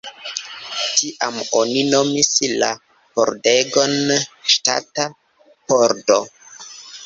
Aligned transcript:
Tiam 0.99 1.37
oni 1.59 1.83
nomis 1.89 2.31
la 2.63 2.71
pordegon 3.19 3.95
Ŝtata 4.55 5.09
Pordo. 5.53 6.23